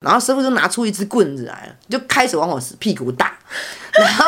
[0.00, 3.38] 然后师傅就拿出一支棍子来了，就开始往我屁股打，
[3.92, 4.24] 然后。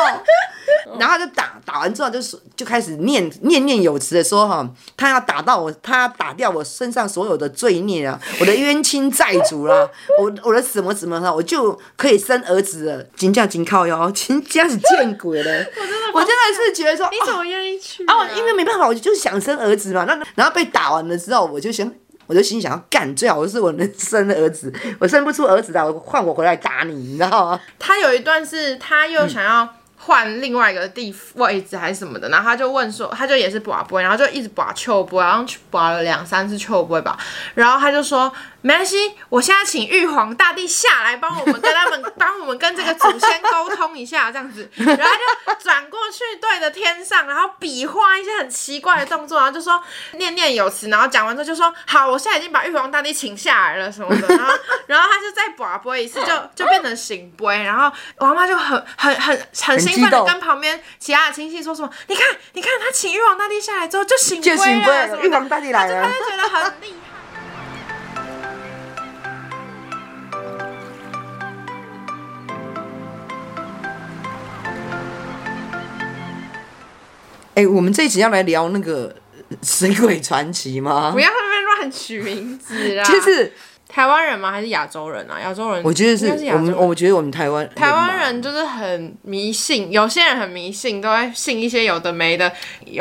[0.99, 9.89] 然后就打，打完之后就是就开始念念念有词的说哈，他要打到我，他要打掉我身上所有的罪孽啊，我的冤亲债主啦，
[10.19, 13.03] 我我的什么什么哈，我就可以生儿子了。
[13.15, 15.65] 金价金靠哟，金价是见鬼了！
[16.13, 18.27] 我真的是觉得说，你怎么愿意去啊？
[18.35, 20.05] 因为没办法，我就想生儿子嘛。
[20.05, 21.91] 那然后被打完了之后，我就想，
[22.27, 27.59] 我就心想要干，最好是我能生儿子， 我生不出儿子的，我换我回来打你，你知道吗？
[27.79, 29.67] 他有一段是他又想要。
[30.05, 37.17] 换另外一个地位置还是什么的，然后他就问说，他就也是拔波，然后就一直拔秋波，然后拔了两三次秋波吧，
[37.55, 38.29] 然后他就说。
[38.63, 45.03] 没关系，我现在请玉皇大帝下来帮我们跟他们， 帮我们跟这个祖先沟通一下，这样子，然后
[45.47, 54.53] 就转过去对着天上，然后比划一些很奇怪的动作，然后就说念念有词，然后讲完之后就说好，我现在已经把玉皇大帝请下来了什么的，然后
[54.87, 67.12] 然后他就再把播一次，就 就变成醒杯，然后我妈就很很很很兴奋的跟旁边其他的亲戚说什么，你看你看他请玉皇大帝下来之后就醒杯了，玉皇大帝来了，他就觉得很厉害。
[77.55, 79.15] 哎、欸，我们这一集要来聊那个
[79.61, 81.11] 水鬼传奇吗？
[81.11, 83.03] 不要在那边乱取名字啦！
[83.09, 83.53] 就是。
[83.93, 84.51] 台湾人吗？
[84.51, 85.39] 还是亚洲人啊？
[85.39, 92.51] 亚洲人，我觉得是我们，我觉得我们台湾台湾人就是很迷信，有些人很迷信，都在信一些有的没的。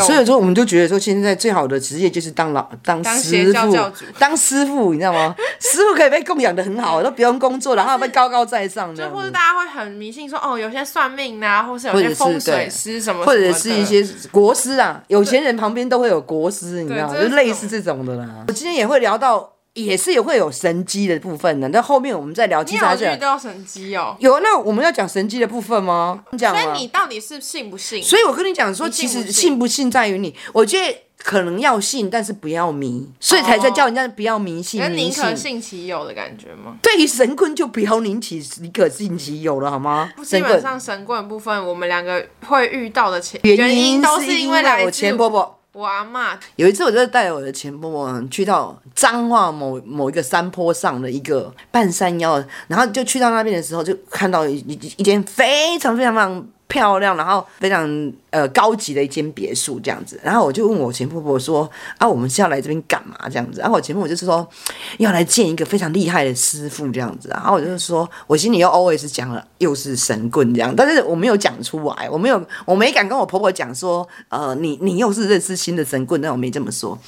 [0.00, 5.34] 所以说，我们就觉得说，现在最好的职业就是当老当师傅，当，教教当师傅，你知道吗？
[5.58, 9.02] 师傅可以被供养的很好，都不用工作，然后被高高在上的。
[9.02, 17.14] 就或者大家会很迷信说，哦，有些算命啊，或是有些风水师什么，或者是一些国师啊，有钱人旁边都会有国师，你知道吗？
[17.14, 18.26] 就类似这种的啦。
[18.46, 19.48] 我今天也会聊到。
[19.74, 22.62] 也是也会有神机的部分的，那后面我们再聊。
[22.62, 24.14] 其实还是遇到神机哦。
[24.20, 26.24] 有，那我们要讲神机的部分吗？
[26.36, 26.54] 讲。
[26.54, 28.02] 所以你到底是信不信？
[28.02, 30.34] 所以我跟你讲说，其实信不信在于你。
[30.52, 34.82] 我觉得可能要信，但是不要迷，所以才在叫人家不要迷信。
[34.94, 36.76] 宁可信其有的感觉吗？
[36.82, 40.12] 对于神棍就不要宁其，宁可信其有了，好吗？
[40.22, 45.60] 基本上神棍的部分，我们两个会遇到的前原因都是因为来自我钱婆婆。
[45.72, 46.36] 我阿嬷。
[46.56, 58.12] 有一次，我就带我的前婆婆去到彰化某某一个山坡上的一个半山腰，然后就去到那边的时候，就看到一一一间非常非常非常漂亮，然后非常。
[58.32, 64.48] 呃，高级的一间别墅这样子，然后我就问我前婆婆说：“啊，我们是要来这边干嘛？”这样子，然后我前婆婆就是说
[64.96, 76.98] 要来见一个非常厉害的师傅这样子，然后我就是说我心里又 always 讲了又是神棍这样，但是我没有讲出来，我没有，我没敢跟我婆婆讲说，呃，你你又是认识新的神棍，但我没这么说。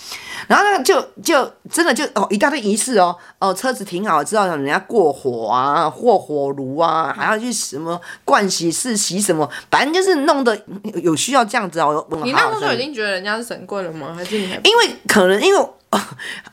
[0.46, 10.56] 然后呢，就就真的就哦一大堆仪式哦，哦车子停好了知道让人家过火啊，过火炉啊，还要去什么盥洗室洗什么，反正就是弄得
[11.02, 11.14] 有。
[11.24, 14.12] 需要这样子哦，你那时候就已经觉得人家是神棍了吗？
[14.14, 15.66] 还是你还因为可能因为。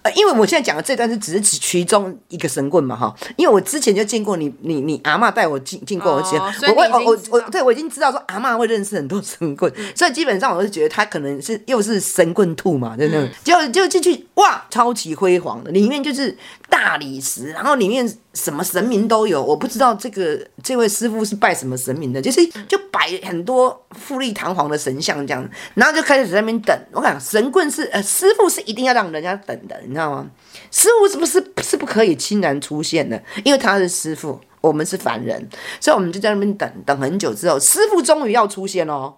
[0.03, 13.31] 呃， 因为我现在讲的这段是只是其中一个神棍嘛，哈，因为我之前就见过你，你你阿嬷带我进进过，而且、哦、我我我我对我已经知道说阿嬷会认识很多神棍，嗯、所以基本上我是觉得他可能是又是神棍兔嘛，对不对？
[13.43, 16.37] 就就进去哇，超级辉煌的，里面就是
[16.69, 26.77] 大理石，然后里面什么神明都有，我不知道这个这位师傅是拜什么神明的，就是就摆很多富丽堂皇的神像这样，然后就开始在那边等。
[26.91, 29.31] 我讲神棍是呃师傅是一定要让人家。
[29.43, 30.29] 等的，你知道吗？
[30.69, 33.19] 师傅是不是是不可以轻然出现的？
[33.43, 35.49] 因为他是师傅，我们是凡人，
[35.79, 39.15] 所以我们就在那边等等很久之后，师傅终于要出现哦。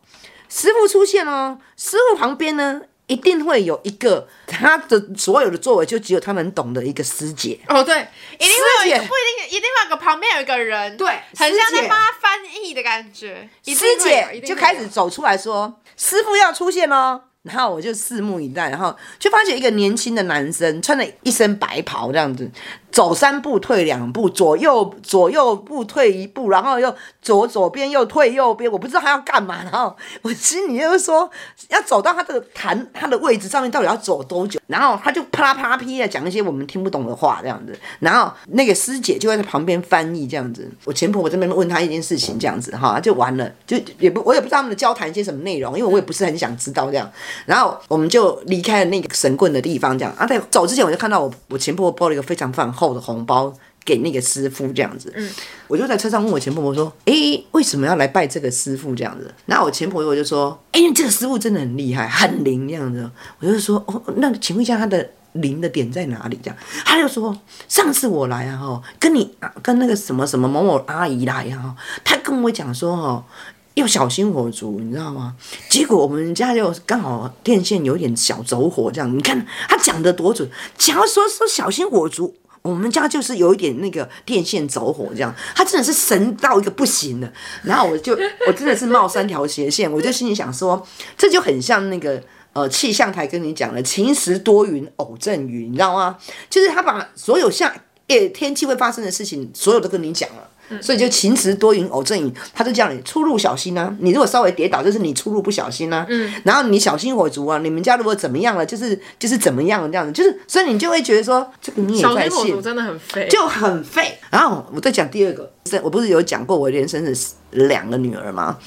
[0.47, 2.81] 师傅出现哦，师傅旁边呢
[3.13, 7.95] 一定会有一个他的所有的作为就只有他能懂的一个师姐哦，对，
[8.39, 11.07] 一定会有一个，不一定一定会有个旁边有一个人，对，
[11.37, 13.47] 很像在帮他翻译的感觉。
[13.63, 22.49] 师姐就开始走出来说：“师傅要出现哦。”然后我就拭目以待，然后就发现一个年轻的男生穿了一身白袍这样子。
[22.93, 29.63] 走三步退两步，左右左右步退一步，然后又左左边又退右边，我不知道他要干嘛。
[29.63, 31.27] 然后我心里就是说，
[31.69, 34.59] 要走到他的坛他的位置上面，到底要走多久？
[34.67, 37.75] 然后他就啪啦啪啦噼的讲一些我们听不懂的话，这样子。
[37.99, 40.69] 然后那个师姐就会在旁边翻译，这样子。
[40.85, 47.11] 我前婆婆这边问他一件事情，这样子哈，就完了，就也不我也不知道他们的交谈一些什么内容，因为我也不是很想知道这样。
[47.47, 52.82] 然后我们就离开了那个神棍的地方，这样啊，在走之前我就看到我我前婆婆包了一个非常饭后。
[52.83, 53.53] 厚的红包
[53.85, 55.29] 给那个师傅这样子，嗯，
[55.67, 63.09] 我就在车上问我前婆婆说：“哎、欸，为什么要来拜这个师傅这样子？”然后我前婆婆就说：“哎、欸，这个师傅真的很厉害，很灵这样子。”
[63.39, 66.39] 我就说：“哦，那请问一下他的灵的点在哪里？
[66.41, 67.37] 这样，他就说
[67.67, 71.75] 上次我来啊，哈，跟你跟那个什么什么某某阿姨来啊，
[72.05, 73.25] 他跟我讲说，哈，
[73.73, 75.35] 要小心火烛，你知道吗？
[75.69, 82.33] 结果我们家就刚好电线有点小走火，这样，你看他讲的多准，假如说说小心火烛。
[82.63, 87.31] 我们家就是有一点那个电线走火这样，他真的是神到一个不行的。
[87.61, 88.17] 然后我就
[88.47, 90.87] 我真的是冒三条斜线，我就心里想说，
[91.17, 92.23] 这就很像那个
[92.53, 96.17] 呃气象台跟你讲的晴时多云偶阵雨，你知道吗？
[96.49, 97.75] 就是他把所有下
[98.07, 100.49] 诶天气会发生的事情，所有都跟你讲了。
[100.81, 103.95] 所以就晴时多云偶阵雨，他就叫你出入小心啊！
[103.99, 106.05] 你如果稍微跌倒，就是你出入不小心啊。
[106.09, 106.33] 嗯。
[106.43, 107.57] 然后你小心火烛啊！
[107.59, 112.31] 你们家如果怎么样了，就是就是怎么样这样子，就是所以你就会觉得说，这个你也在信。
[112.31, 113.27] 小心火烛真的很废。
[113.29, 114.17] 就很废。
[114.29, 115.51] 然后我再讲第二个，
[115.83, 117.11] 我不是有讲过我连生了
[117.51, 118.57] 两个女儿吗？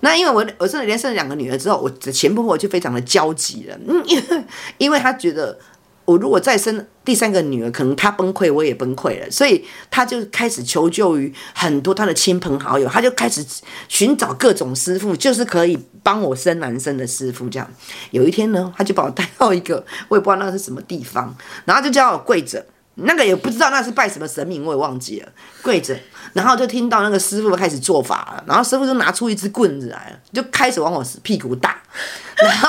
[0.00, 4.44] 那因为我我生了连生了两个女儿之后，我的前婆婆就非常的焦急了，嗯，因为
[4.78, 5.58] 因为她觉得。
[6.06, 13.44] 我如果再生第三个女儿，可能她崩溃，我也崩溃了，所以她就开始求救于很多她的亲朋好友，她就开始
[13.88, 17.48] 寻找各种师傅，就是可以帮我生男生的师傅。
[17.48, 17.68] 这样
[18.12, 22.64] 有一天呢，她就把我带到一个我也不知道那是什么地方，然后就叫我跪着，
[22.94, 25.28] 那个也不知道那是拜什么神明，我也忘记了，
[25.62, 25.98] 跪着，
[26.34, 31.82] 然后就听到那个师傅开始做法了，然后师傅就拿出一支棍子来了，就开始往我屁股打，
[32.38, 32.68] 然后。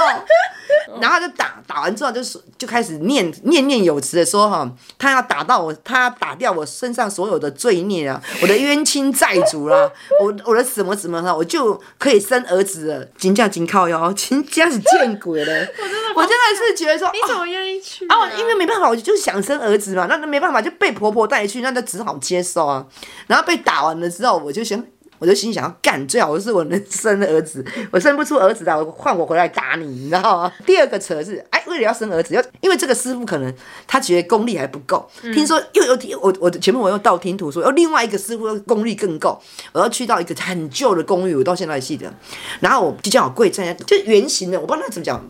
[1.02, 9.90] 然后就打，打完之后就是就开始念念念有词的说哈，他要打到我，他要打掉我身上所有的罪孽啊，我的冤亲债主啦，
[10.22, 13.06] 我我的什么什么哈，我就可以生儿子了。
[13.18, 15.54] 金价金靠腰，金价是见鬼了！
[15.54, 18.08] 我真的我真的是觉得说，你怎么愿意去？
[18.08, 22.86] 啊，因为没办法，我就是想生儿子嘛，那那没办法就被婆婆带去，那就只好接受啊。
[23.28, 24.84] 然后被打完了之后，我就想。
[25.20, 30.54] 我就心想要干，最好是我能生儿子， 我生不出儿子的，我换我回来打你，你知道吗？
[30.66, 33.54] 第二个扯是，哎，为了要生儿子，要因为这个师傅可能
[33.88, 39.42] 他觉得功力还不够，嗯、听说又有我我前面我又道听途说，又另外一个师傅功力更够，
[39.74, 42.14] 我要去到一个很旧的公寓，我到现在还记得，
[42.60, 45.24] 然后我就叫我跪在那，就圆形的，我不知道那怎么讲。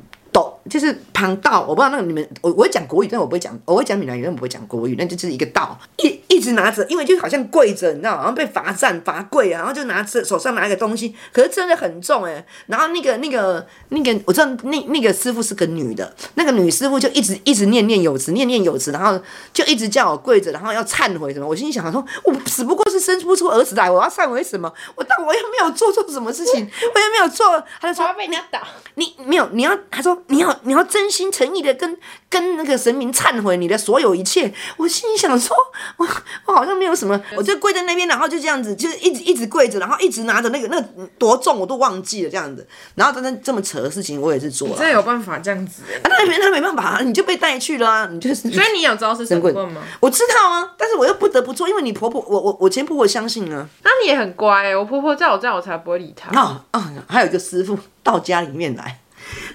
[0.70, 19.20] 就是旁道，我不知道那个你们，我我会讲国语，但我不会讲，我会讲闽南语，但我不会讲国语，那就是一个道，一一直拿着，因为就好像跪着，你知道，好像被罚站罚跪啊，然后就拿着手上拿一个东西，可是真的很重哎，然后那个那个那个，我知道那那个师傅是个女的，那个女师傅就一直一直念念有词，念念有词，然后
[19.54, 24.72] 就一直叫我跪着，然后要忏悔什么，我心里想说，我只不过是生不出儿子来，我要忏悔什么？
[24.96, 30.58] 我但我又没有做错什么事情，我又没有做，他就说被人家打，你没有，你要，他说你要。
[30.64, 31.98] 你要真心诚意的跟
[32.30, 34.54] 跟那个神明忏悔你的所有一切。
[34.76, 35.56] 我心里想说，
[35.96, 36.06] 我
[36.46, 42.68] 我好像没有什么，我就跪在那边，然后就这样子，就是一直一直跪着，然后一直拿着那个那个多重我都忘记了这样子。
[42.96, 44.76] 然后真的这么扯的事情我也是做了。
[44.76, 45.84] 真的有办法这样子？
[46.04, 48.52] 啊，那边他没办法，你就被带去了啊，你就是。
[48.52, 49.82] 所以你有知道是神棍吗？
[50.02, 53.70] 我知道啊，但是我又不得不做，因为你婆婆，我我我前婆婆相信啊。
[53.84, 56.38] 那你也很乖欸，我婆婆在我在我才不会理她。
[56.38, 59.00] 啊啊，还有一个师傅到家里面来。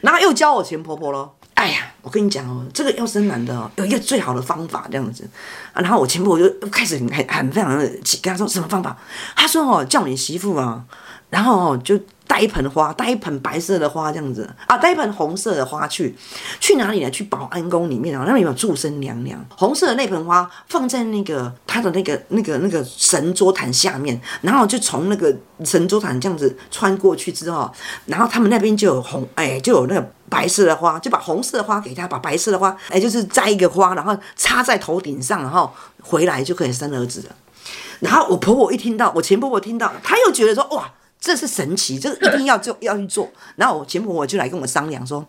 [0.03, 1.37] 然后又教我前婆婆咯。
[1.55, 5.29] 哎呀，我跟你讲哦，这个要生男的哦，有一个最好的方法这样子
[5.73, 5.81] 啊。
[5.81, 7.87] 然后我前婆婆就开始很很很非常的
[8.21, 8.97] 跟他说什么方法？
[9.37, 10.83] 他说哦，叫你媳妇啊，
[11.33, 16.15] 然后就带一盆花，带一盆白色的花这样子啊，带一盆红色的花去
[16.61, 17.11] 去哪里呢？
[17.11, 19.43] 去保安宫里面啊，那里有祝生娘娘。
[19.57, 25.35] 红色的那盆花放在那个他的那个那个那个神桌坛下面，然后就从那个
[25.65, 27.73] 神桌坛这样子穿过去之后，
[28.05, 30.13] 然后他们那边就有红哎，就有那个。
[30.33, 35.71] 白色的花，就把红色的花给他，把白色的花，哎，就是摘一个花，然后插在头顶上，然后
[36.01, 37.37] 回来就可以生儿子了。
[38.01, 40.91] 然后我婆婆一听到，我前婆婆听到，她又觉得说，哇，
[41.23, 43.31] 这是神奇，这个一定 要做，要去做。
[43.55, 45.25] 然后我前婆婆就来跟我商量说，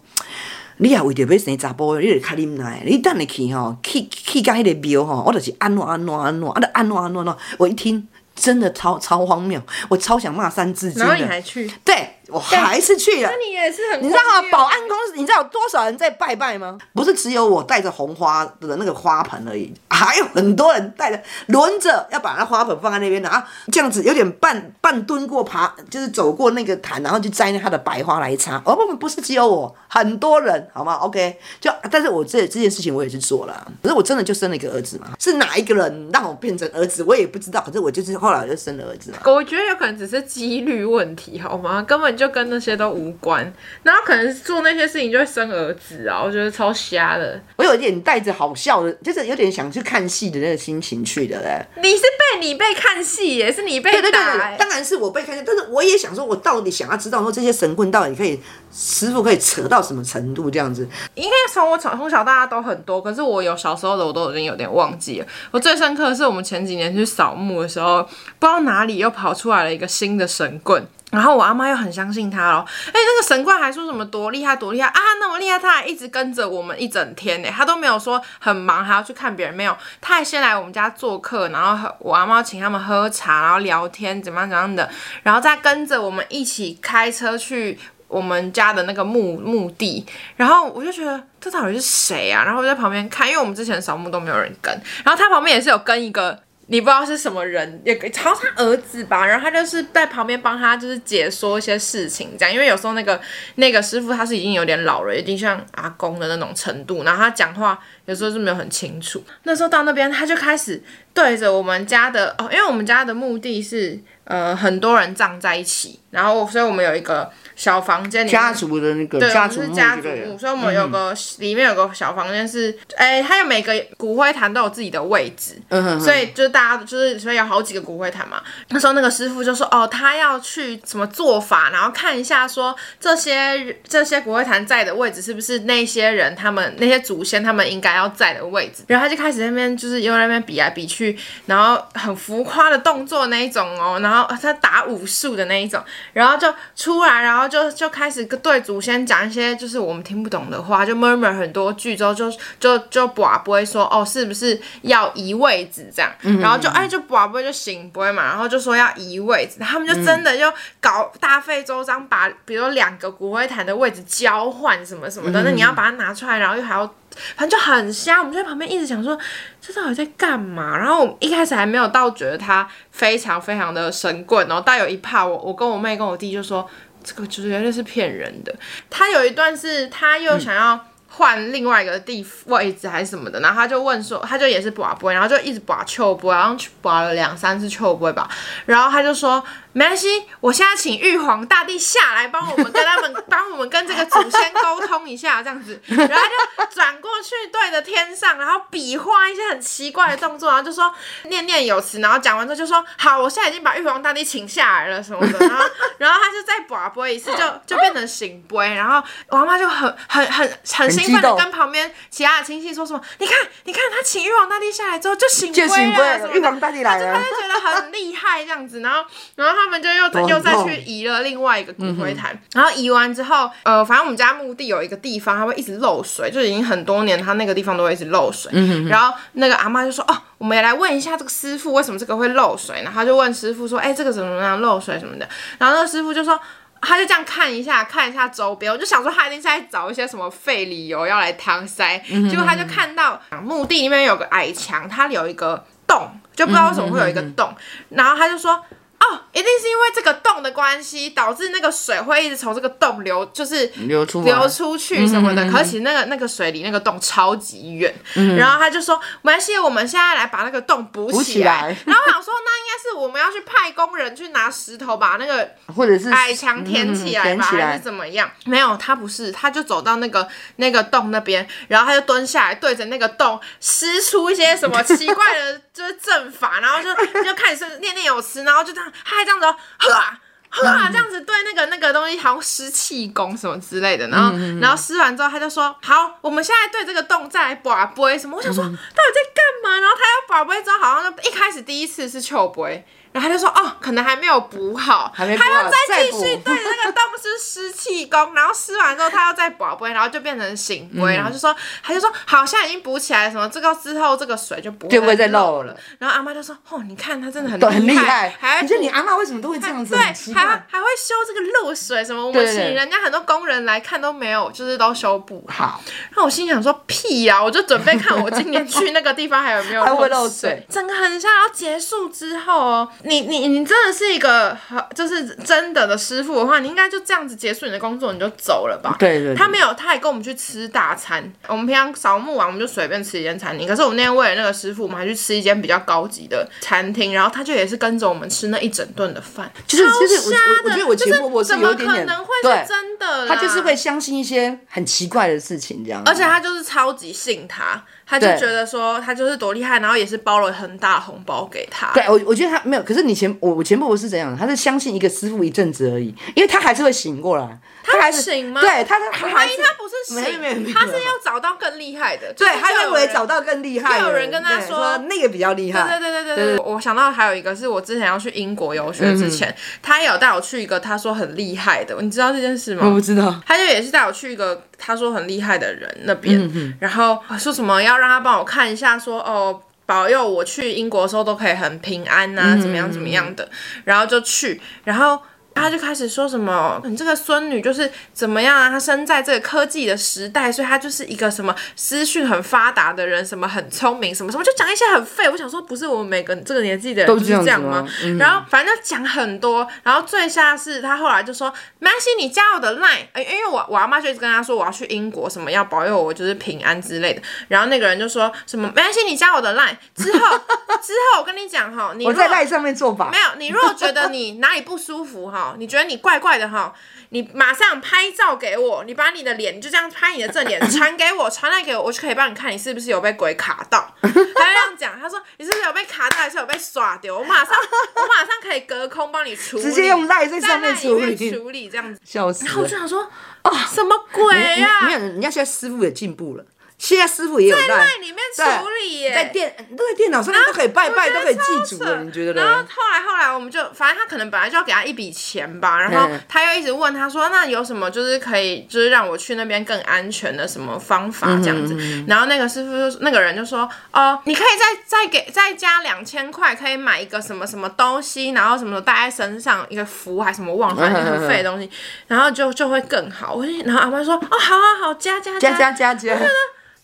[0.77, 11.05] 你也为着要生查甫，你得较忍耐，你等你去吼，去去到迄个庙吼，我就是安怎安怎安怎，啊，安怎安怎，我一听真的超超荒谬，我超想骂三字经的。
[11.05, 11.71] 然后你还去？
[11.85, 12.09] 对。
[12.33, 14.47] 我还是去了，那你也是很，你知道吗？
[14.51, 16.77] 保安公司，你知道有多少人在拜拜吗？
[16.93, 28.59] 不是只有我带着红花的那个花盆而已，还有很多人带着轮着要把那花盆放在那边的啊，这样子有点半半蹲过爬，就是走过那个坛，然后就摘那他的白花来插。
[28.65, 35.11] 哦不不，不是只有我，很多人，好吗？OK，就但是我这这件事情我也是做了，可是我真的就生了一个儿子嘛？
[35.19, 37.61] 是哪一个人让我变成儿子，我也不知道。
[37.63, 39.19] 可是我就是后来就生了儿子嘛。
[39.25, 41.83] 我觉得有可能只是几率问题，好吗？
[41.83, 42.22] 根本就。
[42.25, 43.41] 就跟那些都无关。
[43.83, 47.39] 然后可能做那些事情就会生儿子啊，我觉得超瞎的。
[47.57, 51.65] 我有一点带着好笑的，就是有点想去看戏的那个心情去的嘞。
[51.81, 54.01] 你是被你被看戏耶，是你被打。
[54.01, 58.39] 对对对，当然是我被看戏，但是我也想说，我到底想要知道说这些神棍到底可以
[58.71, 60.87] 师傅可以扯到什么程度这样子。
[61.15, 65.27] 应该从我从从小到大都很多，可是我有小时候的我都已经有点忘记了。
[65.51, 70.85] 我最深刻的是我们前几年去扫墓的时候，不知道哪里又跑出来了一个新的神棍。
[71.13, 74.87] 然后我阿妈又很相信他哦，哎，那个神棍还说什么多厉害多厉害。
[74.87, 84.89] 啊，那么厉害，他还一直跟着我们一整天呢，他都没有说很忙还要去看别人，没有，他还先来我们家做客，然后我阿妈请他们喝茶，然后聊天，怎么样怎么样的，
[85.21, 87.77] 然后再跟着我们一起开车去
[88.07, 90.03] 我们家的那个墓墓地，
[90.35, 92.43] 然后我就觉得这到底是谁啊？
[92.43, 94.73] 然后我在旁边看，因为我们之前扫墓都没有人跟，
[95.05, 96.39] 然后他旁边也是有跟一个。
[96.67, 103.19] 你不知道是什么人，也好像他儿子吧，然后他就是在旁边帮他就是解说一些事情，这样，因为有时候那个
[103.55, 109.23] 那个师傅他是已经有点老了，已经像阿公的那种程度，然后他讲话有时候是没有很清楚。
[109.43, 110.81] 那时候到那边他就开始
[111.13, 117.31] 对着我们家的哦，因为我们家的墓地是呃很多人葬在一起，然后所以我们有一个。
[117.55, 128.41] 小房间里面，家族的那个家族墓，是家族墓，所以我们有个、嗯、里面有个小房间是，哎、欸，它有每个骨灰坛都有自己的位置，嗯哼哼，所以就是大家就是所以有好几个骨灰坛嘛。
[128.69, 138.83] 那时候那个师傅就说，哦，他要去什么做法，然后看一下说这些这些骨灰坛在的位置是不是那些人他们那些祖先他们应该要在的位置。
[138.87, 145.79] 然后他就开始在那边就是又在那边比来比去，然后很浮夸的动作那一种哦，然后他打武术的那一种，
[146.13, 147.42] 然后就出来，然后。
[147.47, 156.11] 就就开始对祖先讲一些就是我们听不懂的话，就 murmur 很多句之后，就就就不不会说哦，是不是要移位置这样？
[156.21, 166.93] 嗯、然后就哎就不不会就行不会嘛，然后就说要移位置，他们就真的就搞大费周章，把比如两个骨灰坛的位置交换什么什么的，那、嗯、你要把它拿出来，然后又还要。
[167.35, 169.15] 反正就很瞎，我们就在旁边一直想说，
[169.61, 170.75] 这到底在干嘛？
[170.75, 176.67] 然后我们一开始还没有到觉得他非常非常的神棍，然后到有一怕，我我跟我妹跟我弟就说，
[177.03, 178.55] 这个绝对是骗人的。
[178.89, 188.29] 他有一段是他又想要换另外一个地位置还是什么的，然后他就问说，他就也是拔波，然后就一直拔秋波，然后拔了两三次秋波吧，
[188.65, 189.43] 然后他就说。
[189.73, 196.15] 没关系，我现在请玉皇大帝下来帮我们跟他们， 帮我们跟这个祖先沟通一下，这样子，然后
[196.59, 205.65] 就转过去对着天上，然后比划一些很奇怪的动作，然后就说念念有词，然后讲完之后就说好，我现在已经把玉皇大帝请下来了什么的，然后
[205.97, 219.03] 然后他就再把播一次， 就就变成醒杯，然后我妈妈就很很很很兴奋的跟旁边其他的亲戚说什么，你看你看他请玉皇大帝下来之后就醒杯了，玉皇大帝来了，他就他就觉得很厉害这样子，然后
[219.35, 219.73] 然后他。
[219.73, 228.51] 们就又又再去移了另外一个骨灰坛，然后移完之后，呃，反正我们家墓地有一个地方，它会一直漏水，就已经很多年，它那个地方都会一直漏水。
[228.87, 235.27] 然后那个阿妈就说：“哦，我们也来问一下这个师傅，为什么这个会漏水？”然后他就问师傅说：“哎，这个怎么样漏水什么的？”
[235.57, 236.39] 然后那个师傅就说
[236.79, 241.97] ：“他就这样看一下，看一下周边。”我就想说他一定是在找一些什么废理由要来搪塞。
[242.29, 247.51] 结果他就看到墓地里面有个矮墙，它有一个洞，就不知道为什么会有一个洞。
[247.89, 248.63] 然后他就说。
[249.03, 255.43] 哦，一定是因为这个洞的关系，导致那个水会一直从这个洞流，就是流出流出去什么的。
[255.43, 261.23] 嗯、可是其实那个那个水离那个洞超级远，嗯、然后他就说，没关系，我们现在来把那个洞补起来。
[261.23, 268.31] 起来然后我想说，那应该是我们要去派工人去拿石头把那个或者是矮墙填起来吧，还是怎么样？
[268.45, 276.93] 没有，他不是，他就走到那个那个洞那边，然后他就蹲下来对着那个洞施出一些什么奇怪的， 就是阵法，然后就
[277.23, 278.92] 就开始念念有词，然后就这样。
[279.05, 280.19] 他还这样子，呵啊
[280.49, 284.07] 呵啊，这样子对那个那个东西，好像施气功什么之类的。
[284.09, 289.79] 然后，然后施完之后，他就说：“好，我们现在对这个洞再来把杯什么。”我想说，到底在干嘛？
[289.79, 292.85] 然后他要把杯之后，好像就一开始第一次是糗杯。
[293.13, 305.75] 然后他就说：“哦，可能还没有补好，还没补好，他要再继续对着那个 洞是施气功，然后施完之后他要再补杯，然后就变成圣杯，嗯、然后就说，他就说好，现在已经补起来，什么这个之后这个水就不会就不会再漏了。
[305.99, 309.93] 然后阿妈就说：哦，你看他真的很厉害，很厉害，还你觉得你阿妈为什么都会这样子？
[309.93, 312.25] 对，还还会修这个漏水什么？
[312.25, 315.79] 我们请人家很多工人来看都没有，就是都修不好。
[316.09, 321.33] 然后我心想说屁呀、啊，我就准备看我今年去那个地方还有没有 漏水，漏水整个很像。
[321.33, 322.89] 然后结束之后哦。
[323.05, 324.57] 你你你真的是一个
[324.95, 328.95] 就是真的的师傅的话，你应该就这样子结束你的工作，你就走了吧。
[328.99, 329.35] 对对，对。
[329.35, 331.31] 他没有，他还跟我们去吃大餐。
[331.47, 333.67] 我们平常扫墓完，我们就随便吃一间餐厅。
[333.67, 337.13] 可是我们那天为了那个师傅，我们还去吃一间比较高级的餐厅。
[337.13, 339.51] 然后他就也是跟着我们吃那一整顿的饭。
[339.67, 346.01] 就是其实我我觉得我前婆婆是有点点，可能会是真的，她就是会相信一些很奇怪的事情，这样。
[346.05, 351.91] 而且他就是超级信他，他就觉得说他就是多厉害，然后也是包了很大红包给他。
[351.93, 354.31] 对，我我觉得他没有，可是你前我我前婆婆是怎样？
[354.31, 354.37] 的？
[354.37, 357.59] 他是相信一个师傅一阵子而已，因为他还是会醒过来。
[357.83, 358.61] 他还行吗？
[358.61, 362.33] 对，他他怀疑他不是醒，他是要找到更厉害的。
[362.33, 365.99] 对，他认为找到更厉害有人跟他说那个比较厉害。
[365.99, 366.57] 对对对对对。
[366.59, 372.87] 我想到还有一个是我之前要去英国游学之前，他也有带我去一个他说很厉害的，你知道这件事吗？
[372.87, 373.41] 我不知道。
[373.45, 383.49] 他就也是带我去一个他说很厉害的人那边，然后说什么要让他帮我看一下，说哦保佑我去英国的时候都可以很平安呐，怎么样怎么样的，
[383.83, 385.19] 然后就去，然后。
[385.55, 388.69] 他就开始说什么，你这个孙女就是怎么样啊？
[388.69, 395.29] 她生在这个科技的时代，所以她就是一个什么资讯很发达的人，什么很聪明，什么什么，就讲一些很废。
[395.29, 397.87] 我想说，不是我们每个这个年纪的人都是这样吗？
[398.03, 407.21] 嗯、然后反正就讲很多，然后最下是他后来就说，没关系，你加我的 line，因为我我阿妈就一直跟他说我要去英国，什么要保佑我就是平安之类的。
[407.47, 410.37] 然后那个人就说什么没关系，你加我的 line 之后
[410.81, 415.42] 之后我跟你讲哈，你我在 line 上面做法没有，你如果觉得你哪里不舒服哈。
[415.57, 416.73] 你觉得你怪怪的哈？
[417.09, 423.93] 你马上拍照给我，你把你的脸就这样拍你的正脸传给我，传来给我，我就可以帮你看你是不是有被鬼卡到。
[424.01, 427.15] 他就这样讲，他说你是不是有被卡到，还是有被耍掉？
[427.15, 427.53] 我马上
[427.95, 432.01] 我马上可以隔空帮你处理，直接用赖在上面处理处理这样子。
[432.03, 432.45] 笑死！
[432.45, 434.87] 然后我就想说啊，哦、什么鬼呀、啊？
[434.87, 436.43] 没有，人家现在师傅也进步了。
[436.83, 441.85] 现在师傅也有在在里面处理耶，在电都在电脑上面都可以拜拜，都可以记住。
[442.03, 442.41] 你觉得呢？
[442.41, 451.73] 然后后来后来我们就，反正他可能本来就要给他一笔钱吧，然后他又一直问他说，那有什么就是可以就是让我去那边更安全的什么方法这样子？
[452.05, 453.61] 然后那个师傅就那个人就说，
[453.93, 461.71] 哦，你可以再再给再加两千块，可以买一个什么什么东西，然后什么带在身上一个符还是什么忘了，很废的东西，
[462.07, 463.35] 然后就就会更好。
[463.35, 466.09] 我然后阿妈说，哦，好好好，加加加加加加。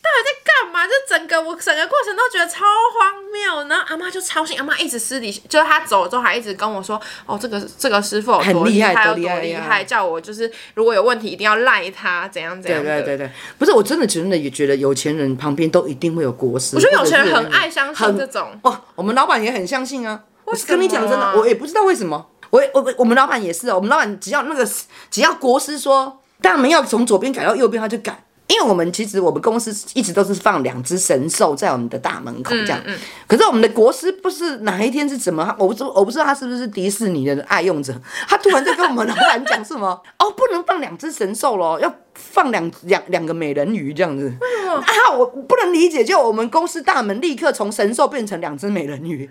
[0.01, 0.87] 到底在干嘛？
[0.87, 12.81] 就整个我整个过程都觉得超荒谬，然后阿妈就超心，阿妈一直私底下，就是她走了之后还一直跟我说，哦，这个这个师傅有多厉害，有多厉害，叫我就是如果有问题一定要赖他，怎样怎样。
[12.81, 16.77] 对对对对，不是，我真的真的也觉得有钱人旁边都一定会有国师。
[16.77, 18.57] 我觉得有钱人很爱相信这种。
[18.63, 20.23] 哦，我们老板也很相信啊。
[20.45, 22.29] 我跟你讲真的，我也不知道为什么。
[22.49, 24.67] 我我我们老板也是哦，我们老板只要那个
[25.11, 28.23] 只要国师说大门要从左边改到右边，他就改。
[28.49, 37.93] 因为我们其实我们公司一直都是放两只神兽在我们的大门口这样，嗯嗯、可是我们的国师不是哪一天是怎么，我不知我不知道他是不是迪士尼的爱用者，
[38.27, 39.87] 他突然就跟我们老板讲什么
[40.19, 41.93] 哦，不能放两只神兽咯，要。
[42.31, 44.31] 放两两两个美人鱼这样子，
[44.69, 49.29] 啊，我不能理解，就我们公司大门立刻从神兽变成两只美人鱼，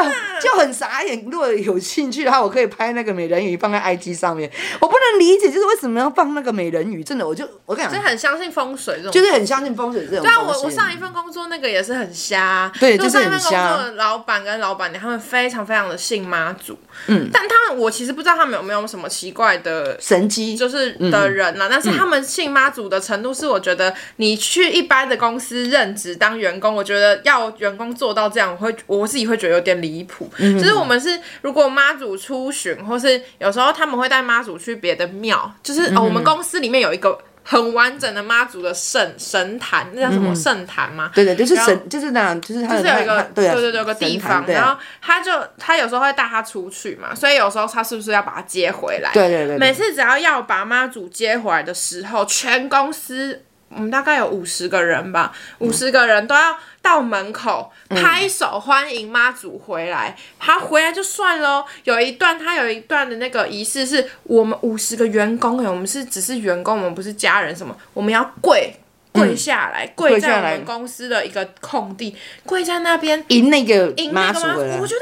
[0.00, 0.10] 哪
[0.40, 1.26] 就就很傻眼。
[1.30, 4.50] 如果有兴趣的话，我可以拍那个美人鱼放在 IG 上面。
[4.80, 7.02] 我不能理解，就是为什么要放那个美人鱼？
[7.02, 10.24] 真的，我就我跟你讲，就很相信风水这种，就是很相信风水这种。
[10.24, 13.50] 对啊，我我上一份工作那个也是很瞎，对，就是很瞎。
[13.50, 22.98] 上一份工作的老板跟老板娘他们非常非常的信妈祖，嗯，但他们我其实不知道他们有没有什么奇怪的神机，就是的人呐、啊，嗯、但是他们信妈祖的。
[23.08, 30.28] 程度是我觉得你去一般的公司任职当员工，我觉得要员工做到这样，我会我自己会觉得有点离谱。
[30.36, 37.18] 就是我们是如果妈祖出巡，或是有时候他们会带妈祖去别的庙，就是、嗯、哦，我们公司里面有一个
[37.50, 41.10] 很完整的妈祖的圣神坛，那叫什么圣坛吗？
[41.14, 49.10] 对对，就是神，就是那样，就是他就是有一个对对对有个地方，然后他就他有时候会带他出去嘛，所以有时候他是不是要把他接回来？
[49.14, 53.44] 对对对，对，每次只要要把妈祖接回来的时候，全公司。
[53.70, 60.16] 我们大概有五十个人吧，五十个人都要到门口拍手欢迎妈祖回来。
[60.38, 68.74] 他回来就算喽，有一段他有一段的那个仪式，是我们五十个员工，我们是只是员工，我们不是家人什么，我们要跪
[69.12, 74.78] 跪下来，跪在我们公司的一个空地，跪在那边迎那个迎妈祖回来。
[74.78, 75.00] 我觉得。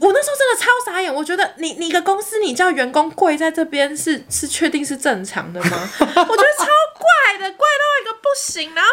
[0.00, 5.90] 我那时候真的超傻眼，我觉得你你一个公司，你叫员工跪在这边是是确定是正常的吗？
[6.00, 6.24] 我觉得
[6.58, 6.66] 超
[6.98, 8.90] 怪的，怪到一个不行，然后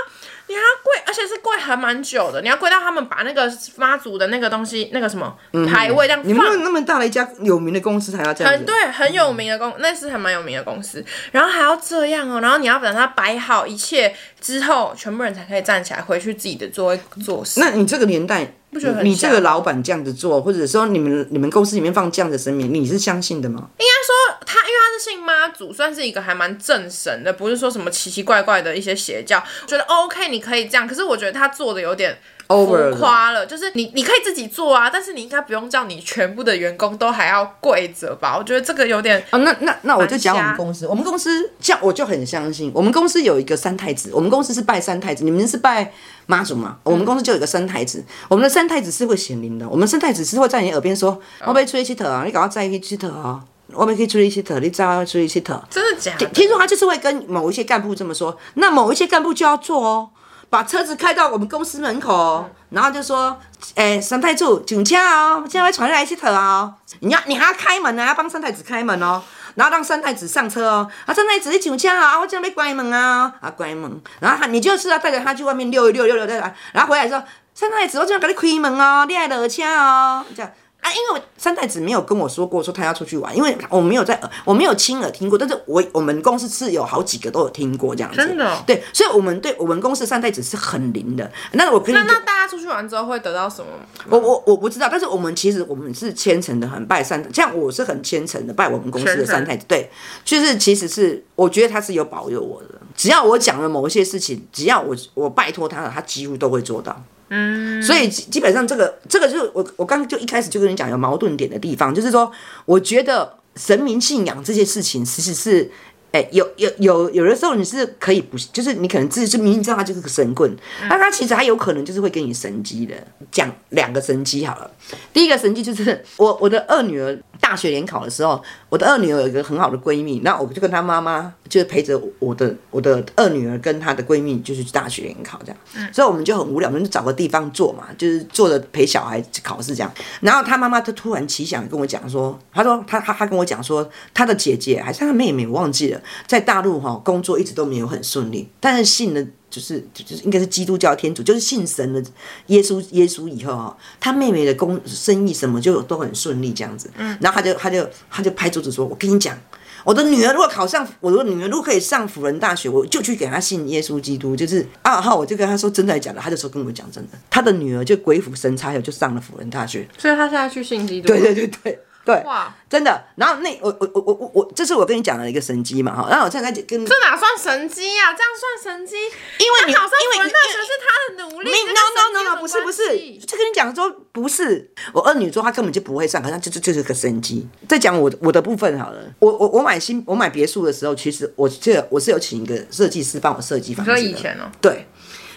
[0.48, 5.34] 你还要跪，而且是跪还蛮久的，你要跪到他们把那个妈祖的那个东西，那个什么
[5.70, 6.28] 牌位这样放。
[6.30, 8.52] 你们那么大的一家有名的公司才要这样？
[8.52, 17.60] 很对，很有名的公，那是还蛮有名的公司，然后还要这样哦，然后你要等他摆好一切之后，全部人才可以站起来回去自己的座位做事。
[17.60, 18.54] 那你这个年代？
[19.02, 23.70] 你这个老板这样子做，或者说你们你们公司里面放这样的神明，你是相信的吗？
[23.80, 29.44] 应该说他，因为他是信妈祖，算是一个还蛮正神的，不是说什么奇奇怪怪的一些邪教。
[29.64, 32.16] 我觉得 OK，你可以这样，可是我觉得他做的有点。
[32.48, 38.38] 浮夸了，就是你你可以自己做啊，但是你应该不用叫你全部的员工都还要跪着吧？
[38.38, 39.38] 我觉得这个有点啊。
[39.40, 45.92] 那那那我就讲我们公司，我们公司像我就很相信，我们公司有一个三太子，我们公司是拜三太子，你们是拜
[46.26, 46.78] 妈祖嘛？
[46.84, 53.42] 我们公司就有一个三太子，我们的三太子是会显灵的，我们三太子是会在你耳边说：“我被吹气头啊，你赶快再一气头啊，
[53.74, 56.26] 我们可以吹气特，你再要吹气特。”真的假的？
[56.28, 60.10] 听说他就是会跟某一些干部这么说，那某一些干部就要做哦。
[60.50, 63.38] 把车子开到我们公司门口，然后就说
[63.76, 66.74] ：“哎、欸，三太子上车哦，现在会传来一头哦。
[67.02, 69.22] 你要你还要开门啊，要帮三太子开门哦，
[69.56, 70.90] 然后让三太子上车哦。
[71.06, 74.02] 啊，三太子你上车啊，我这样被关门啊，啊关门。
[74.20, 76.36] 然后他你就是要带着他去外面溜一溜，溜溜溜，
[76.72, 77.22] 然后回来说：
[77.54, 91.30] 三太子，我这样给你开门哦，你还落车哦，这样。”啊，因为三太子没有跟我说过说他要出去玩，因为我没有在，我没有亲耳听过，但是我我们公司是有好几个都有听过这样子，真的，对，所以我们对我们公司三太子是很灵的。
[91.54, 93.68] 那我那那大家出去玩之后会得到什么？
[94.10, 99.90] 我我我不知道，但是我们其实我们是虔诚的，很拜三，像我是很虔诚的拜我们公司的三太子，对，
[100.24, 107.04] 就是其实是我觉得他是有保佑我的，只要我讲了某一些事情，只要我我拜托他了，他几乎都会做到。
[107.30, 112.32] 嗯，所以基本上这个这个就是我我刚刚就一开始就跟你讲有矛盾点的地方，就是说
[112.66, 115.70] 我觉得神明信仰这件事情其实是，
[116.12, 120.56] 哎，有有有有的时候你是可以不，就是你可能自己就明明知道他就是个神棍，
[120.90, 122.96] 那他其实还有可能就是会给你神机的。
[123.30, 124.72] 讲两个神机好了，
[125.12, 127.18] 第一个神机就是我我的二女儿。
[127.48, 135.58] 大学联考的时候，我的二女儿有一个很好的闺蜜，那我就跟她妈妈，就是陪着我的我的二女儿跟她的闺蜜，就是去大学联考这样。
[135.78, 139.90] 嗯，所以我们就很无聊，我们就找个地方坐嘛，就是坐着陪小孩考试这样。
[140.20, 149.26] 然后她妈妈就突然奇想跟我讲说，她说她她她跟我讲说，她的姐姐还是她妹妹，我忘记了，在大陆哈工作一直都没有很顺利，但是信了。
[149.50, 152.04] 就是就是应该是基督教天主，就是信神的
[152.48, 156.90] 耶稣耶稣以后啊，他妹妹的工生意什么就都很顺利这样子。
[156.98, 159.38] 嗯，然后他就他就他就拍桌子说：“我跟你讲，
[159.86, 169.88] 我的女儿如果考上，我的女儿如果可以上辅仁大学，我就去给她信耶稣基督。”就是二号，我就跟他说真的假的，他就说跟我讲真的，他的女儿就鬼斧神差，有就上了辅仁大学。
[169.98, 171.08] 所以他现在去信基督。
[171.08, 171.80] 对对对对。
[172.08, 173.04] 对，哇，真的。
[173.18, 176.08] 然后那我我我我我我，这是我跟你讲的一个神机嘛哈。
[176.10, 178.14] 然后我现在跟这哪算神机呀？
[178.14, 178.30] 这样
[178.64, 178.96] 算神机？
[178.96, 181.52] 因为你考上辅仁大学是他的努力。
[181.52, 184.72] No no no no，不是不是，就跟你讲说不是。
[184.94, 187.46] 我二女说她根本就不会上，可是就就就是个神机。
[187.68, 189.02] 再讲我我的部分好了。
[189.20, 193.98] 我我我买新我买别墅的时候，其实我这我是有请一个设计师帮我设计房子的。
[193.98, 194.50] 你说以前哦？
[194.62, 194.88] 对。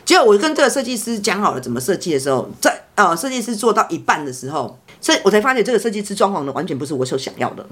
[0.05, 4.79] 结果我跟这个设计师讲好了怎么设计的时候，在呃设计师做到一半的时候。
[5.01, 7.67] 所以我才发现这个设计师装潢的完全不是我所想要的，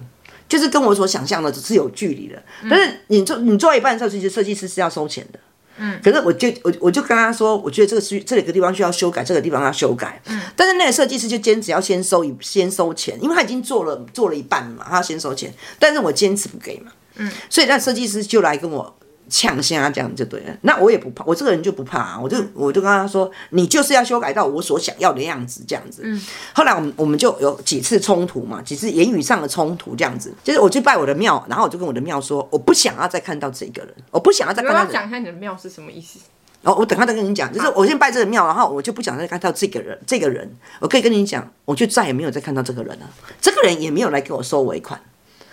[0.49, 2.43] 就是跟我所想象的只是有距离的。
[2.71, 5.39] 但是你做你做一半的时候，其实设计师是要收钱的。
[5.77, 10.21] 嗯，可是我就我我就跟他说，我觉得这个是这里个地方需要修改，这个地方要修改。
[10.27, 15.53] 嗯，但是那个设计师就坚持要先收一先收钱，因为他已经做了做了一半嘛，他要先收钱。
[15.79, 16.91] 但是我坚持不给嘛。
[17.17, 18.97] 嗯，所以那设计师就来跟我。
[19.29, 26.03] 呛虾这样就对了，那我也不怕，我这个人就不怕啊，我就我就跟他说，你就是要修改到我所想要的样子这样子。
[26.05, 26.21] 嗯，
[26.55, 34.85] 后来我们我们就有几次冲突嘛，几次言语上的冲突这样子，就是我去拜我的庙，然后我就跟我的庙说，我不想要再看到这个人，我不想要再看到。
[34.93, 36.19] 讲一下你的庙是什么意思？
[36.63, 43.09] 哦，我等下再跟你讲，就是我先拜这个庙，然后我就不想再看到这个人，这个人，我可以跟你讲，我就再也没有再看到这个人了，
[43.41, 45.01] 这个人也没有来给我收尾款。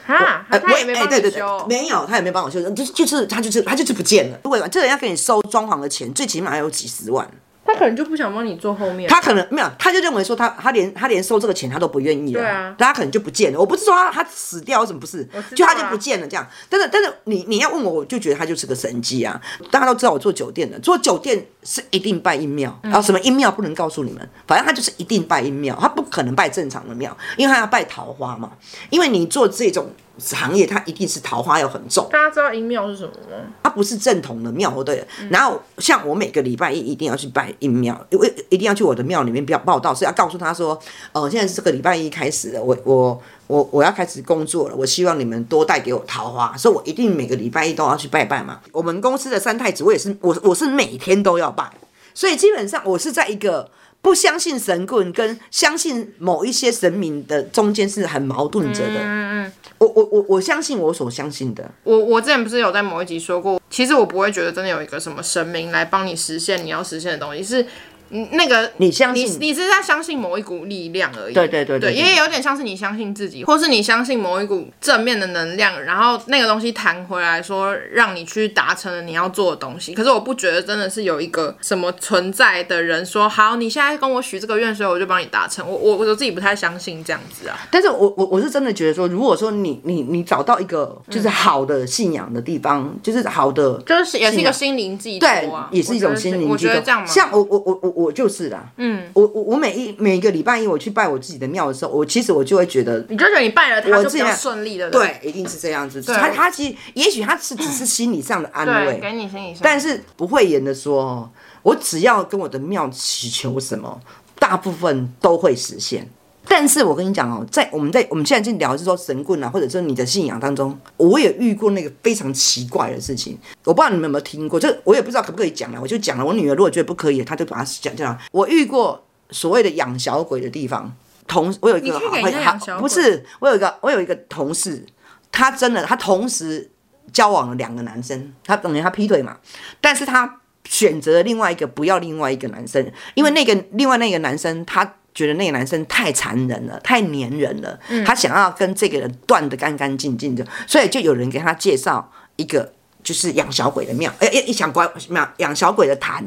[0.06, 4.38] 哈，他也没帮你修，没有，他也没帮我修，就就是他就是他就是不见了。
[4.44, 7.28] 不会，这人要给你收装潢的钱，最起码要有几十万。
[7.65, 9.10] 他可能就不想帮你做后面。
[9.10, 12.39] 他可能没有，他就认为说他他连他连收这个钱他都不愿意了。
[12.39, 13.60] 对啊，他可能就不见了。
[13.60, 15.28] 我不是说他他死掉，什么不是？
[15.56, 16.47] 就他就不见了这样。
[16.69, 19.41] 但是但是你你要问我，我就觉得他就是个神机啊。
[19.71, 28.51] 大家都知道我做酒店的，做酒店是一定拜阴庙，然后什么阴庙不能告诉你们，反正他就是一定拜阴庙，他不可能拜正常的庙，因为他要拜桃花嘛。
[28.89, 29.89] 因为你做这种。
[30.17, 32.08] 行业它一定是桃花要很重。
[32.12, 33.45] 大家知道阴庙是什么吗？
[33.63, 35.06] 它不是正统的庙，对。
[35.21, 40.80] 嗯、然后像我每个礼拜一一定要去拜阴庙，因为一定要去我的庙里面报报道，是要告诉他说，
[41.12, 48.60] 呃，现在是这个礼拜一开始了，我我我我要开始工作了，我希望你们多带给我桃花，所以我一定每个礼拜一都要去拜拜嘛。
[48.71, 51.71] 我们公司的三太子，我也是，我我是每天都要拜，
[52.13, 53.69] 所以基本上我是在一个。
[54.06, 59.00] 不相信神棍跟相信某一些神明的中间是很矛盾着的。
[59.00, 61.68] 嗯嗯，我我我我相信我所相信的。
[61.84, 67.65] 我我之前不是有在某一集说过，其实我不会觉得真的有一个什么神明来帮你实现你要实现的东西，是
[68.10, 71.34] 嗯，那个你相信你，你是在相信某一股力量而已。
[71.34, 79.94] 对对对对，对，也有点像是你相信自己，或是你相信某一股正面的能量，然后那个东西弹回来说，让你去达成了你要做的东西。
[79.94, 85.68] 可是我不觉得真的是有一个什么存在的人说，好，你现在跟我许这个愿，所以我就帮你达成。
[85.68, 87.58] 我我我自己不太相信这样子啊。
[87.72, 96.54] 但是我我我是真的觉得说，如果说你你你找到一个就是好的信仰的地方，嗯、就是好的，就是也是一个心灵寄托啊，对，也是一种心灵寄托。
[96.54, 97.08] 我觉得这样吗？
[97.08, 98.72] 像我我我我我就是啦。
[98.78, 106.02] 嗯，我我我每一每一个礼拜一我去拜我自己的庙的时候，我其实我就会觉得，你就觉得你拜了他就比较顺利的，对，一定是这样子。
[106.02, 111.30] 他他其实也许他是只是心理上的安慰，给你心理上，但是不会言的说，
[111.63, 114.00] 我只要跟我的庙祈求什么，
[114.39, 116.10] 大部分都会实现。
[116.48, 123.38] 但是我跟你讲哦，在我们在我们现在在聊是说神棍啊，或者说你的信仰当中，我也遇过那个非常奇怪的事情。
[123.64, 126.26] 我不知道你们有没有听过，这我也不知道可不可以讲了，我就讲了。
[126.26, 128.18] 我女儿如果觉得不可以，她就把它讲讲。
[128.32, 130.96] 我遇过所谓的养小鬼的地方，
[131.28, 134.86] 同我有一个好不是，我有一个我有一个同事，
[135.32, 136.70] 他真的他同时
[137.12, 139.38] 交往了两个男生，他等于他劈腿嘛，
[139.82, 144.96] 但是他选择了另外一个不要另外一个男生，因为那个另外那个男生他。
[145.15, 156.21] 觉得那个男生太残忍了，太黏人了，嗯、他想要跟这个人断得干干净净的，所以就有人给他介绍一个就是养小鬼的庙，哎哎，一想乖庙养小鬼的坛，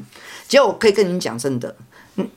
[0.48, 1.76] 结果我可以跟你讲真的，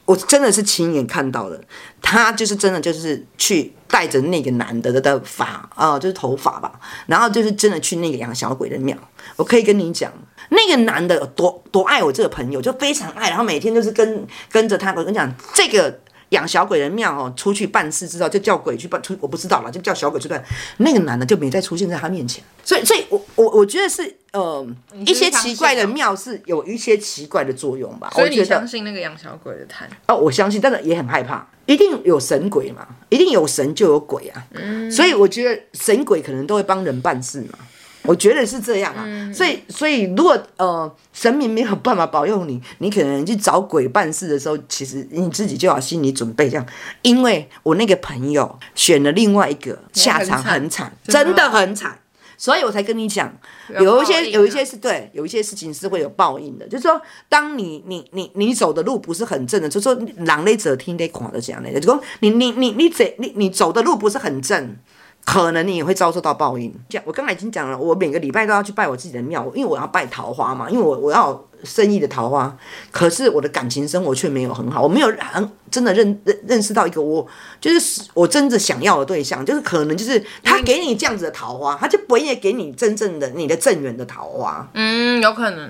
[0.04, 1.58] 我真的是亲眼看到了，
[2.02, 6.74] 他就是真的就是去带着那个男的的发啊，就是头发吧，
[7.06, 8.98] 然后就是真的去那个养小鬼的庙，
[9.38, 10.12] 我可以跟你讲，
[10.50, 15.98] 那个男的有多多爱我这个朋友，就非常爱，然后每天就是跟跟着他，我跟你讲这个。
[16.32, 20.44] 养小鬼的庙哦，出去办事之后就叫鬼去办出，我不知道了，就叫小鬼去办。
[20.78, 22.44] 那个男的就没再出现在他面前。
[22.64, 24.66] 所以，所以我我我觉得是呃
[25.06, 28.10] 一些奇怪的庙是有一些奇怪的作用吧。
[28.14, 29.90] 所以你相信那个养小鬼的坛？
[30.08, 31.48] 哦，我相信，但是也很害怕。
[31.66, 32.86] 一定有神鬼嘛？
[33.10, 34.44] 一定有神就有鬼啊。
[34.54, 34.92] 嗯。
[34.92, 37.60] 所以我觉得神鬼可能都会帮人办事嘛。
[38.04, 46.66] 我觉得是这样啊，嗯、所以所以如果呃神明没有办法保佑你，你可能去找鬼办事的时候，其实你自己就要心理准备这样，
[47.04, 52.00] 因为我那个朋友选了另外一个，下场很惨，真的很惨，
[52.38, 53.32] 所以我才跟你讲，
[53.80, 64.76] 有一些有一些是对，有一些事情是会有报应的，就是说，当你你你你走的路不是很正的，就是说狼类者听得狂的这样的，就说你你你你走你你走的路不是很正。
[65.24, 66.74] 可能你也会遭受到报应。
[66.90, 72.58] 讲，我刚才已经讲了，我每个礼拜都要去拜我自己的庙，因为我要拜桃花嘛，因为我我要生意的桃花。
[72.92, 77.26] 可是我的感情生活却没有很好，我没有很真的认认认识到一个我
[77.62, 84.68] 就是我真的想要的对象，就是可能就是他给你这样子的桃花，他就不会给你真正的你的正缘的桃花。
[84.74, 85.70] 嗯，有可能，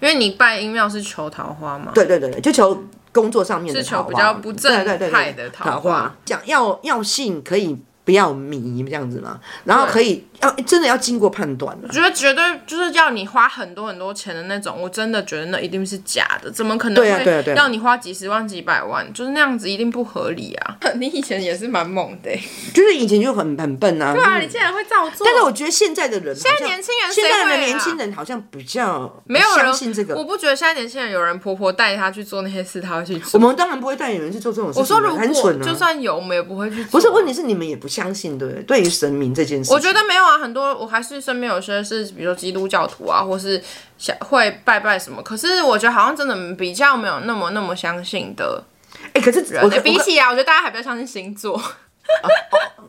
[0.00, 1.90] 因为你拜阴庙是求桃花嘛。
[1.94, 6.14] 对对对，就求工作上面的桃花，是求比较不正派的桃花。
[6.24, 7.78] 讲要要信可以。
[8.04, 11.76] 不要迷这样子嘛，然后可以要真的要经过判断。
[11.82, 19.06] 我觉得绝对就是要你花很多很多钱的那种，我真的觉得那一定是假的，怎么可能会让你花几十万几百万？
[19.12, 20.76] 就是那样子一定不合理啊！
[20.98, 22.30] 你以前也是蛮猛的，
[22.74, 24.12] 就是以前就很很笨啊。
[24.12, 25.24] 对啊，你竟然会照做。
[25.24, 30.16] 但是我觉得现在的人，现在年轻人，现在的年轻人好像比较没有相信这个。
[30.16, 33.38] 我不觉得现在年轻人有人婆婆带他去做那些事，他会去做。
[33.40, 34.80] 我们当然不会带有人去做这种事。
[34.80, 36.90] 我说如果就算有，我们也不会去做。
[36.90, 38.62] 不是，问题是你们也不相信，对不对？
[38.62, 43.62] 对于神明这件事，我觉得没有啊，很多我还是身边有些是，比如说基督教徒啊，或是
[43.98, 45.22] 想会拜拜什么。
[45.22, 48.64] 可是我觉得好像真的比较没有那么那么相信的。
[49.12, 51.60] 哎，可是我比起啊，我觉得大家还比较相信星座。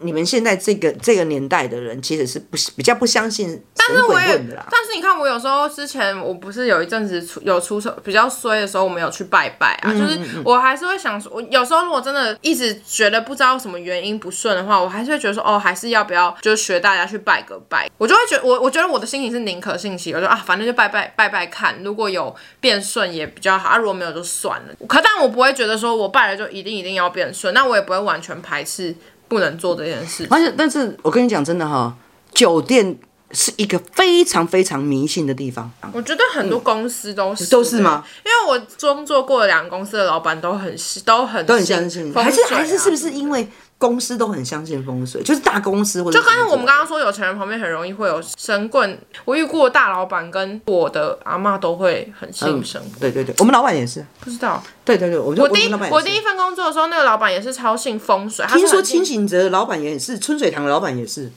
[0.01, 4.65] 你们现在这个这个年代的人，其实是不比较不相信神鬼论的啦。
[4.69, 9.93] 但是你看，我有时候之前我不是有一阵子出有出手比较衰的时候，我们有去拜拜啊。
[9.93, 17.89] 就是我还是会想说，我有时候如果真的一直觉得不知道什么原因不顺的话，我还是会觉得说，哦，还是要不要就学大家去拜个拜。
[17.97, 24.75] 我就会觉我我觉得我的心情是宁可信其有，我就啊，反正就拜拜拜拜看，如果有变顺也比较好，啊，如果没有就算了。
[24.85, 28.93] 可但我不会觉得说我拜了就一定一定要变顺，那我也不会完全排斥。
[29.33, 31.93] 不能做这件事，而且，但是我跟你讲真的哈，
[32.33, 32.97] 酒店
[33.31, 35.69] 是一个非常非常迷信的地方。
[35.91, 38.05] 我觉得很多公司都是、嗯、都是吗？
[38.23, 43.47] 因为我工作过的两个公司的老板都很都很都很相信，还是还是是不是因为？
[43.83, 48.97] 公司都很相信风水，就是大公司或者就刚才我们刚刚说，有钱人旁边很容易会有神棍。
[49.25, 52.81] 我遇过大老板跟我的阿妈都会很信神。
[52.97, 54.05] 对对对，我们老板也是。
[54.21, 54.63] 不知道。
[54.85, 58.45] 对对对，我我第一我，第一份工作的时候，那个老板也是超信风水。
[58.47, 61.29] 听说清醒泽的老板也是，春水堂的老板也是。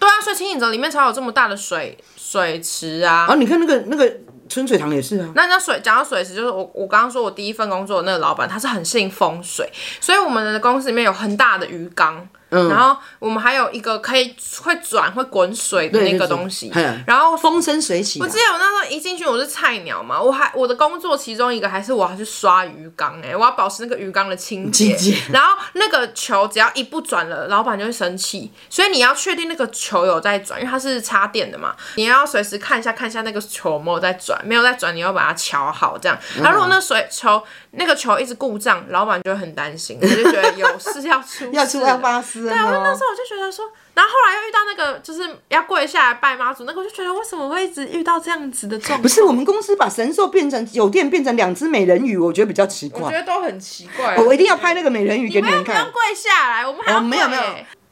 [0.00, 3.18] 对啊，所以清醒泽里面才有这么大的水水池啊。
[3.18, 4.12] 然后你看那个那个
[4.52, 5.32] 春水堂也是啊。
[5.34, 9.66] 那那水讲到水池，就是我我刚刚说我第一份工作的那个老板，他是很信风水，
[10.00, 12.28] 所以我们的公司里面有很大的鱼缸。
[12.52, 16.70] 嗯、然后我们还有一个可以会转会滚水的那个东西，
[17.06, 18.20] 然后风生水起。
[18.20, 24.96] 我记得我那时候一进去我是菜鸟嘛，我还我的工作其中一个还是我要去刷鱼缸哎、欸，我要保持那个鱼缸的清洁。
[25.32, 36.18] 然后那个球只要一不转了，老板就会生气，所以你要确定那个球有在转，因为它是插电的嘛，你要随时看一下看一下那个球有没有在转，没有在转，你要把它敲好这样。
[36.36, 37.42] 然后如果那水球
[37.74, 42.42] 那个球一直故障，老板就很担心， 我就觉得有事要出 要出要发生。
[42.42, 49.02] 对，我那时候我就觉得说，然后后来又遇到那个就是要跪下来拜妈祖，那个我就觉得为什么会一直遇到这样子的状况？
[49.02, 53.02] 不是我们公司把神兽变成酒店变成两只美人鱼，我觉得比较奇怪。
[53.02, 54.16] 我觉得都很奇怪。
[54.16, 55.76] 我一定要拍那个美人鱼给你们看。
[55.76, 57.42] 不用跪下来，我们还要、哦、没有没有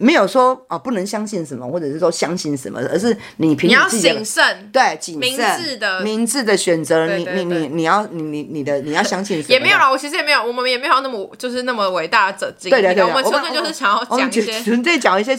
[0.02, 9.52] 没有说啊不能相信什么，或者是说相信什么，而是你凭你要谨慎，对谨慎明智的明智的选择，你你你你要你你你的你要相信什么？
[9.52, 12.70] 也没有啦，我其实也没有，我们也没有那么就是那么伟大的者经历。
[12.70, 15.38] 对对对，我们纯粹就是想要讲一些，纯粹讲一些。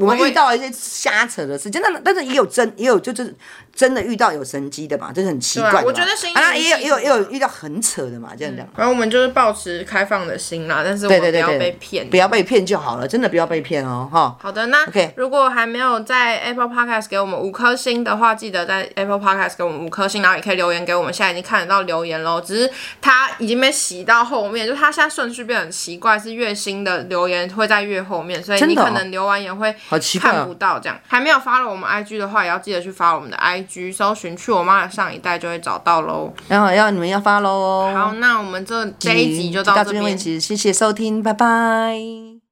[0.00, 3.34] 我们遇到了一些瞎扯的事情，但但是也有真也有就是
[3.74, 5.84] 真的遇到有神机的嘛，就是很奇怪的。
[5.84, 8.66] 我觉得啊，也有也有也有遇到很扯的嘛，这样讲。
[8.76, 14.36] 然后我们就是保持开放的心啦，但是我们不要被骗，不要被骗就好了，真的不要被骗哦，哈。
[14.40, 21.12] 好的，那 OK，如果还没有在 Apple Podcast 给我们五颗星的话，记得在 Apple Podcast 给我们五颗星，然后也可以留言给我们。
[21.12, 29.74] 现在已经看得到留言喽，只是它已经被洗到后面，就它现在顺序变得很奇怪，是越新的留言会在越后面，所以你可能留完言会
[30.20, 36.32] 看不到这样，还没有 follow 我们 IG 的话，也要记得去 follow 我们的 IG，搜寻去我妈的上一代就会找到喽。
[36.48, 37.92] 然后要你们要 follow 哦。
[37.94, 42.43] 好，那我们这这一集就到这边，谢谢收听，拜拜。